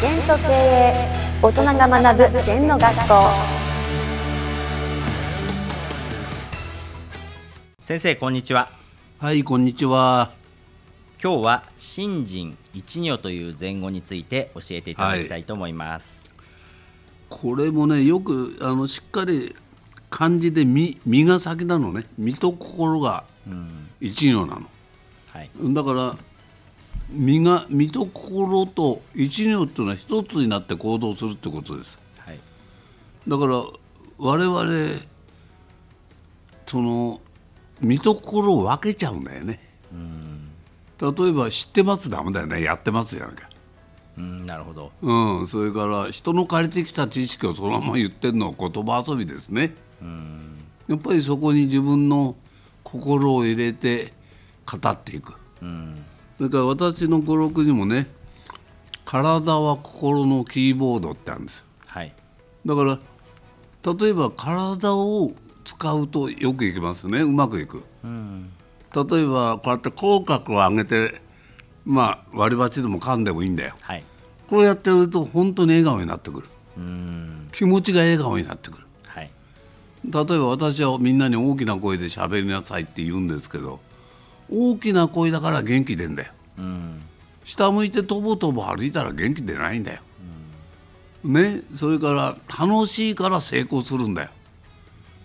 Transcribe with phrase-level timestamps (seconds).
[0.00, 0.94] 全と経営
[1.42, 3.14] 大人が学ぶ全の学校。
[7.80, 8.70] 先生こんにちは。
[9.18, 10.30] はい、こんにちは。
[11.22, 16.32] 今日は新人一如という前後について教えていただきたいと思います、
[17.28, 19.54] これもね、よくあのしっかり
[20.08, 22.06] 漢字で身身が先なのね。
[22.16, 23.24] 身と心が
[24.00, 24.62] 一如なの。
[25.34, 25.50] はい。
[25.74, 26.16] だから
[27.12, 31.98] 身が身と心と一如っていうのは一つになって行動するってことです。
[32.18, 32.40] はい
[33.28, 33.64] だから
[34.18, 34.70] 我々
[36.66, 37.20] その
[37.80, 39.58] 身と心を分けちゃうんだよね。
[41.00, 42.62] 例えば知ってますダメだよね。
[42.62, 43.48] やってますじゃなきゃ。
[44.18, 49.74] うんなるほどうん、それから人の借りてきた知識をそのまま言ってるのは言葉遊びですね。
[50.88, 52.36] やっぱりそこに自分の
[52.82, 54.12] 心を入れて
[54.66, 55.34] 語っていく。
[55.62, 56.04] うん
[56.40, 58.06] それから私の語録にもね
[59.04, 61.66] 「体は心のキーボード」ってあるんです。
[61.86, 62.14] はい
[62.64, 62.98] だから
[63.94, 65.32] 例えば体を
[65.66, 67.84] 使うとよくいきますねうまくいく。
[68.02, 68.48] うん
[68.94, 71.20] 例えばこうやって口角を上げて
[71.84, 73.74] まあ割り箸でも噛んでもいいんだよ。
[73.82, 74.04] はい
[74.48, 76.46] これやってると本当に笑顔になってくる。
[76.78, 79.30] うん気持ちが笑顔になってくるはい
[80.06, 83.80] 例えば私はみんなに大きな声で喋りなさいって言うんですけど
[84.52, 87.02] 大きな声だから元気出んだようん
[87.44, 90.00] 下向いてとぼとぼ歩いたら元気出ないんだよ、
[91.24, 94.30] ねそれから楽しいから成功するんだよ。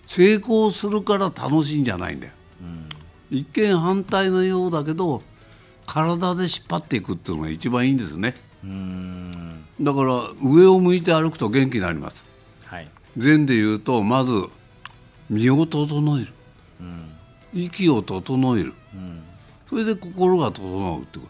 [0.06, 2.34] 成功するから楽しいんじゃないんだよ、
[3.30, 5.24] 一見反対のようだけど
[5.86, 8.34] 体で引っ張っていくっていうのが一番いいんですね。
[8.64, 12.28] うんだから上を向いて歩くと元気になります。
[12.66, 12.88] はい。
[13.18, 14.32] 禅で言うとまず
[15.30, 16.34] 身を整える。
[16.80, 17.12] うん。
[17.54, 18.74] 息を整える。
[18.94, 19.22] うん
[19.70, 21.26] それで心が整うってこ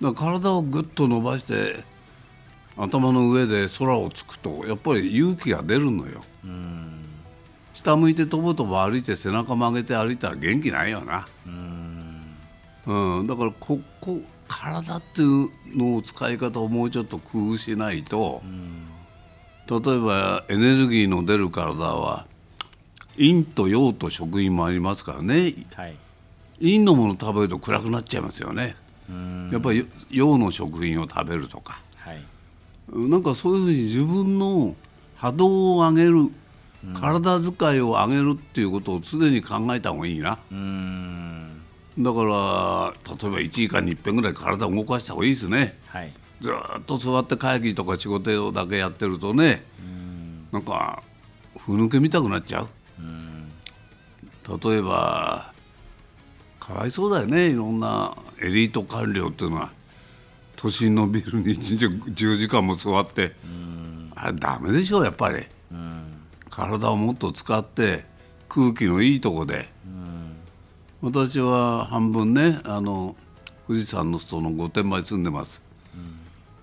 [0.00, 0.08] と。
[0.08, 1.84] だから体をぐっと伸ばして
[2.76, 6.22] 頭の上で空をつくとやっぱり勇気が出るのよ。
[6.44, 6.94] うん
[7.74, 12.36] 下向いてとぼとぼ歩いて背中曲げて歩いたら元気ないよな、うん。
[12.86, 18.42] うん、だからここ体っていうのを使い方をもうちょっと工夫しないと、
[19.70, 22.26] 例えばエネルギーの出る体は
[23.16, 25.54] 陰と陽と食陰もありますからね。
[25.74, 25.94] はい。
[26.60, 28.76] 陰のもの食べると暗くなっちゃいますよね。
[29.08, 29.50] うん。
[29.52, 31.80] やっぱり陽の食品を食べるとか。
[31.98, 32.22] はい。
[32.92, 34.74] なんかそういうふうに自分の
[35.16, 36.30] 波動を上げる
[36.94, 40.38] 体使いを上げるっていうことを常に考えた方がいいな。
[40.50, 41.60] うん。
[41.98, 45.78] だから例えば1時間に1遍ぐらい体を動かした方がいいですね。
[45.86, 46.12] はい。
[46.40, 49.64] ずーっと座って会議とか仕事だけやってるとね
[50.52, 51.02] なんか
[51.58, 52.68] ふぬけ見たくなっちゃう。
[54.64, 55.52] 例えば
[56.60, 59.72] かわいそうだよねいろんなエリート官僚っていうのは。
[60.56, 63.36] 都心のビルに一日10時間も座って。
[64.16, 65.46] あれダメでしょやっぱり。
[66.50, 68.04] 体をもっと使って
[68.48, 69.68] 空気のいいとこで。
[71.00, 73.14] 私は半分ねあの
[73.68, 75.62] 富士山の裾の御殿場に住んでます。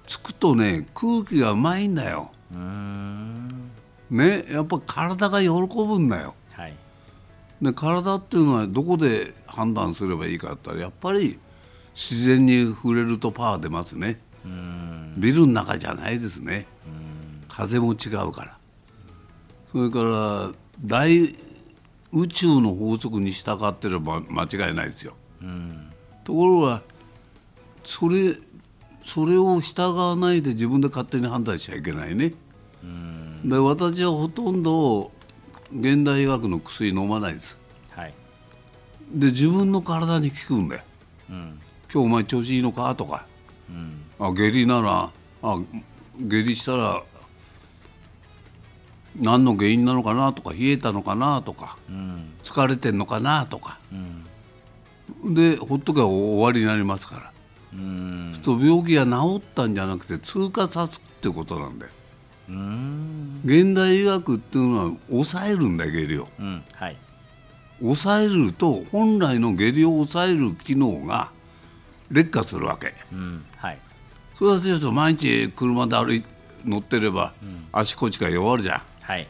[0.08, 2.32] 着くとね空気がうまいんだよ。
[2.52, 3.72] うん。
[4.10, 6.28] ねやっぱ体が喜ぶんだよ。
[6.28, 6.45] はい
[7.66, 11.40] で体っていうのはどこで判断すればいいかって言ったらやっぱり
[11.94, 14.20] 自然に触れるとパワー出ますね。
[14.46, 15.14] うん。
[15.18, 16.68] ビルの中じゃないですね。
[17.48, 18.58] 風も違うから。
[19.72, 20.52] それから
[20.84, 21.36] 大
[22.12, 25.16] 宇宙の法則に従ってれば間違いないですよ。
[25.42, 25.92] うん。
[26.24, 26.84] ところが
[27.84, 28.36] それ
[29.04, 32.34] それを従わないで自分で勝手に判断しちゃいけないね。
[33.46, 35.12] で私はほとんど
[35.78, 37.58] 現代医学の薬飲まないです。
[37.90, 38.14] はい。
[39.12, 40.84] で自分の体に効くんだよ。
[41.30, 41.60] うん。
[41.94, 42.96] 今日お前調子いいのか？
[42.96, 43.26] とか。
[43.70, 44.02] うん。
[44.20, 45.12] あ下痢なら
[45.44, 45.60] あ
[46.20, 47.04] 下痢したら
[49.18, 50.32] 何の原因なのかな？
[50.32, 51.42] とか冷えたのかな？
[51.42, 51.78] とか。
[51.90, 52.34] うん。
[52.42, 53.46] 疲れてんのかな？
[53.46, 53.78] とか。
[53.92, 55.34] うん。
[55.34, 57.32] でほっとけば終わりになりますから。
[57.74, 58.40] うん。
[58.44, 61.92] と病気が治ったんじゃなくて通過さすってことなんだよ。
[61.92, 62.05] うん
[62.48, 66.28] 現代医学っていうのは抑えるんだよ下痢を。
[66.40, 66.98] うんはい。
[67.80, 71.32] 抑えると本来の下痢を抑える機能が
[72.10, 72.94] 劣化するわけ。
[73.12, 73.80] うんはい。
[74.38, 76.24] それはちょっと毎日車で歩い
[76.66, 77.34] 乗ってれば
[77.72, 79.28] 足腰が弱るじゃはい。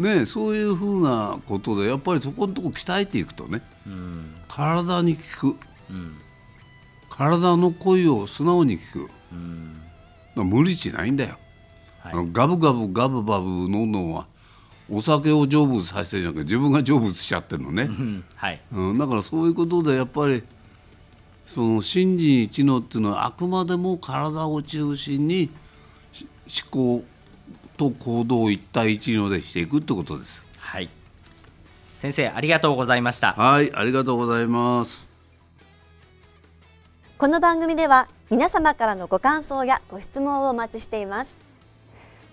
[0.00, 4.34] んねそういうふうなことでやっぱりそこのとこ鍛えていくとねうん。
[4.48, 5.46] 体に効く。
[5.90, 6.16] うん。
[7.10, 9.10] 体の声を素直に聞く。
[9.32, 10.48] うん。
[10.48, 11.41] 無理しないんだよ、はい
[12.02, 14.26] あのガブガブガブガブ飲むのは
[14.90, 18.60] お酒を成仏させてるじゃなくて自分が成仏しちゃってるのね、うんはい。
[18.72, 20.42] うん、だからそういうことでやっぱり
[21.44, 25.50] その心人一のっていうのはあくまでも体を中心に
[26.72, 27.04] 思考
[27.76, 30.44] と行動を一対一のでしていくってことです。
[30.58, 30.88] はい。
[31.96, 33.32] 先生ありがとうございました。
[33.32, 33.72] はい。
[33.74, 35.12] ありがとうございます。
[37.22, 41.41] この番組では皆様からのご感想やご質問をお待ちしています